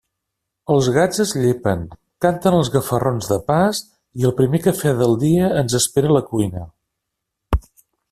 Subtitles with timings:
[0.75, 1.83] Els gats es llepen,
[2.25, 3.83] canten els gafarrons de pas
[4.23, 6.69] i el primer café del dia ens espera a la cuina.